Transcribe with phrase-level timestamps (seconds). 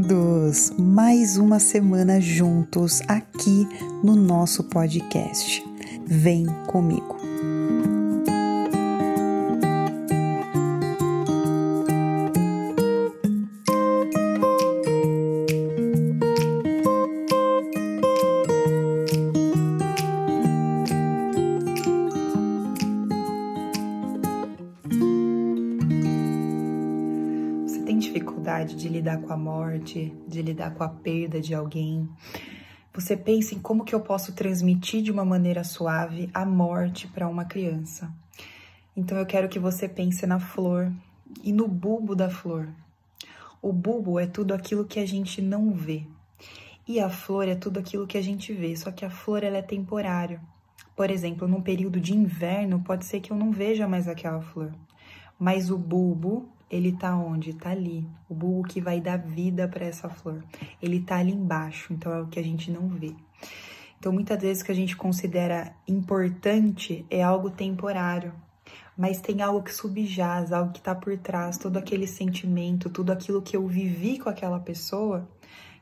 [0.00, 0.72] bem-vindos!
[0.78, 3.68] Mais uma semana juntos aqui
[4.02, 5.62] no nosso podcast.
[6.06, 7.16] Vem comigo!
[28.10, 32.08] Dificuldade de lidar com a morte, de lidar com a perda de alguém,
[32.92, 37.28] você pensa em como que eu posso transmitir de uma maneira suave a morte para
[37.28, 38.12] uma criança.
[38.96, 40.92] Então eu quero que você pense na flor
[41.44, 42.68] e no bulbo da flor.
[43.62, 46.04] O bulbo é tudo aquilo que a gente não vê.
[46.88, 49.58] E a flor é tudo aquilo que a gente vê, só que a flor ela
[49.58, 50.40] é temporária.
[50.96, 54.72] Por exemplo, num período de inverno, pode ser que eu não veja mais aquela flor.
[55.38, 57.52] Mas o bulbo ele tá onde?
[57.52, 58.06] Tá ali.
[58.28, 60.44] O bulbo que vai dar vida para essa flor.
[60.80, 63.14] Ele tá ali embaixo, então é o que a gente não vê.
[63.98, 68.32] Então, muitas vezes que a gente considera importante é algo temporário,
[68.96, 73.42] mas tem algo que subjaz, algo que tá por trás, todo aquele sentimento, tudo aquilo
[73.42, 75.28] que eu vivi com aquela pessoa,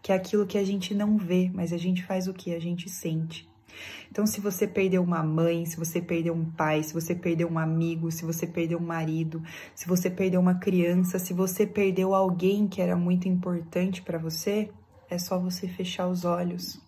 [0.00, 2.54] que é aquilo que a gente não vê, mas a gente faz o que?
[2.54, 3.46] A gente sente.
[4.10, 7.58] Então, se você perdeu uma mãe, se você perdeu um pai, se você perdeu um
[7.58, 9.42] amigo, se você perdeu um marido,
[9.74, 14.70] se você perdeu uma criança, se você perdeu alguém que era muito importante para você,
[15.08, 16.80] é só você fechar os olhos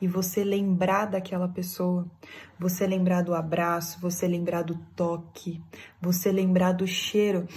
[0.00, 2.06] e você lembrar daquela pessoa,
[2.58, 5.60] você lembrar do abraço, você lembrar do toque,
[6.00, 7.48] você lembrar do cheiro,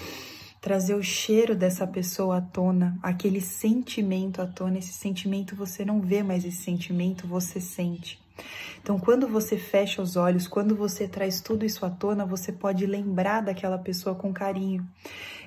[0.59, 4.79] trazer o cheiro dessa pessoa à tona, aquele sentimento à tona.
[4.79, 8.19] Esse sentimento você não vê, mas esse sentimento você sente.
[8.81, 12.85] Então, quando você fecha os olhos, quando você traz tudo isso à tona, você pode
[12.85, 14.87] lembrar daquela pessoa com carinho.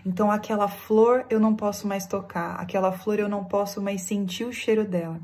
[0.04, 4.44] Então, aquela flor eu não posso mais tocar, aquela flor eu não posso mais sentir
[4.44, 5.20] o cheiro dela.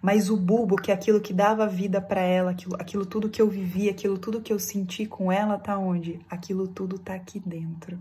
[0.00, 3.40] Mas o bulbo, que é aquilo que dava vida para ela, aquilo, aquilo tudo que
[3.40, 6.20] eu vivi, aquilo tudo que eu senti com ela, tá onde?
[6.28, 7.98] Aquilo tudo tá aqui dentro.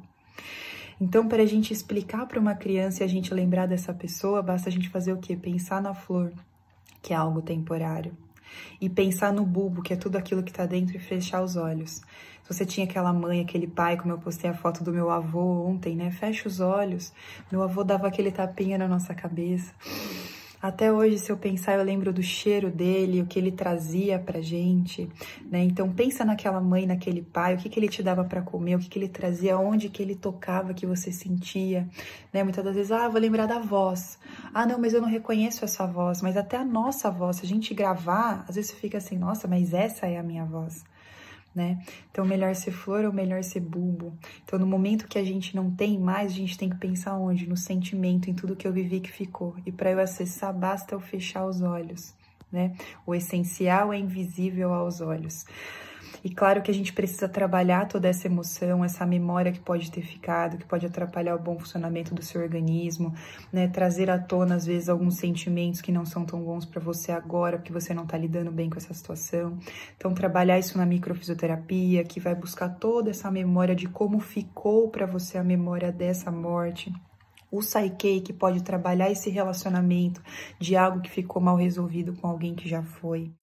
[0.99, 4.69] Então, para a gente explicar para uma criança e a gente lembrar dessa pessoa, basta
[4.69, 5.35] a gente fazer o quê?
[5.35, 6.31] Pensar na flor,
[7.01, 8.15] que é algo temporário
[8.79, 12.01] e pensar no bulbo, que é tudo aquilo que está dentro, e fechar os olhos.
[12.43, 15.65] Se você tinha aquela mãe, aquele pai, como eu postei a foto do meu avô
[15.65, 16.11] ontem, né?
[16.11, 17.13] Fecha os olhos.
[17.51, 19.73] Meu avô dava aquele tapinha na nossa cabeça.
[20.61, 24.41] Até hoje, se eu pensar, eu lembro do cheiro dele, o que ele trazia pra
[24.41, 25.09] gente,
[25.49, 25.63] né?
[25.63, 28.79] Então pensa naquela mãe, naquele pai, o que, que ele te dava para comer, o
[28.79, 31.89] que, que ele trazia, onde que ele tocava, que você sentia,
[32.31, 32.43] né?
[32.43, 34.19] Muitas das vezes, ah, vou lembrar da voz.
[34.53, 36.21] Ah, não, mas eu não reconheço essa voz.
[36.21, 39.73] Mas até a nossa voz, se a gente gravar, às vezes fica assim, nossa, mas
[39.73, 40.83] essa é a minha voz
[41.53, 41.83] né?
[42.09, 44.17] Então, melhor ser flor ou melhor ser bulbo?
[44.43, 47.47] Então, no momento que a gente não tem mais, a gente tem que pensar onde?
[47.47, 49.55] No sentimento, em tudo que eu vivi que ficou.
[49.65, 52.13] E para eu acessar, basta eu fechar os olhos,
[52.51, 52.73] né?
[53.05, 55.45] O essencial é invisível aos olhos.
[56.23, 60.01] E claro que a gente precisa trabalhar toda essa emoção, essa memória que pode ter
[60.01, 63.13] ficado, que pode atrapalhar o bom funcionamento do seu organismo,
[63.51, 63.67] né?
[63.67, 67.57] Trazer à tona, às vezes, alguns sentimentos que não são tão bons para você agora,
[67.57, 69.57] porque você não está lidando bem com essa situação.
[69.97, 75.07] Então, trabalhar isso na microfisioterapia, que vai buscar toda essa memória de como ficou para
[75.07, 76.93] você a memória dessa morte
[77.51, 80.23] o Saikei que pode trabalhar esse relacionamento
[80.59, 83.33] de algo que ficou mal resolvido com alguém que já foi.